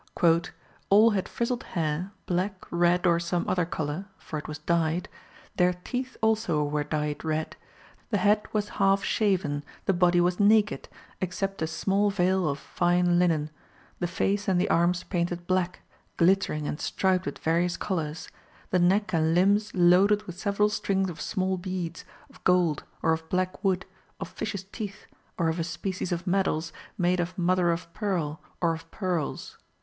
"All 0.89 1.11
had 1.11 1.29
frizzled 1.29 1.61
hair, 1.61 2.11
black, 2.25 2.65
red, 2.71 3.05
or 3.05 3.19
some 3.19 3.47
other 3.47 3.67
colour 3.67 4.07
(for 4.17 4.39
it 4.39 4.47
was 4.47 4.57
dyed); 4.57 5.07
their 5.57 5.73
teeth 5.73 6.17
also 6.23 6.63
were 6.63 6.83
dyed 6.83 7.23
red; 7.23 7.55
the 8.09 8.17
head 8.17 8.47
was 8.51 8.69
half 8.81 9.03
shaven, 9.03 9.63
the 9.85 9.93
body 9.93 10.19
was 10.19 10.39
naked, 10.39 10.89
except 11.21 11.61
a 11.61 11.67
small 11.67 12.09
veil 12.09 12.49
of 12.49 12.57
fine 12.57 13.19
linen, 13.19 13.51
the 13.99 14.07
face 14.07 14.47
and 14.47 14.59
the 14.59 14.71
arms 14.71 15.03
painted 15.03 15.45
black, 15.45 15.83
glittering 16.17 16.67
and 16.67 16.81
striped 16.81 17.27
with 17.27 17.37
various 17.37 17.77
colours; 17.77 18.27
the 18.71 18.79
neck 18.79 19.13
and 19.13 19.35
limbs 19.35 19.71
loaded 19.75 20.23
with 20.23 20.35
several 20.35 20.69
strings 20.69 21.11
of 21.11 21.21
small 21.21 21.59
beads, 21.59 22.05
of 22.27 22.43
gold, 22.43 22.83
or 23.03 23.13
of 23.13 23.29
black 23.29 23.63
wood, 23.63 23.85
of 24.19 24.27
fishes' 24.29 24.63
teeth, 24.71 25.05
or 25.37 25.47
of 25.47 25.59
a 25.59 25.63
species 25.63 26.11
of 26.11 26.25
medals 26.25 26.73
made 26.97 27.19
of 27.19 27.37
mother 27.37 27.69
of 27.69 27.93
pearl, 27.93 28.41
or 28.61 28.73
of 28.73 28.89
pearls." 28.89 29.59